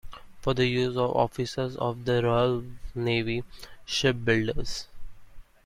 For 0.39 0.55
the 0.55 0.65
use 0.65 0.97
of 0.97 1.15
Officers 1.15 1.75
of 1.77 2.05
the 2.05 2.23
Royal 2.23 2.63
Navy, 2.95 3.43
Shipbuilders. 3.85 4.87